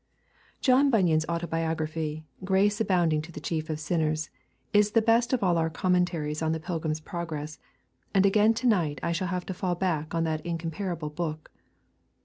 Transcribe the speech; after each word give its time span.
John 0.61 0.89
Bunyan's 0.89 1.27
autobiography, 1.29 2.25
Grace 2.43 2.81
Abounding 2.81 3.21
to 3.21 3.31
the 3.31 3.39
Chief 3.39 3.69
of 3.69 3.79
Sinners, 3.79 4.31
is 4.73 4.93
the 4.93 4.99
best 5.03 5.31
of 5.31 5.43
all 5.43 5.59
our 5.59 5.69
commentaries 5.69 6.41
on 6.41 6.53
The 6.53 6.59
Pilgrim's 6.59 6.99
Progress, 6.99 7.59
and 8.11 8.25
again 8.25 8.55
to 8.55 8.65
night 8.65 8.99
I 9.03 9.11
shall 9.11 9.27
have 9.27 9.45
to 9.45 9.53
fall 9.53 9.75
back 9.75 10.15
on 10.15 10.23
that 10.23 10.43
incomparable 10.43 11.11
book. 11.11 11.51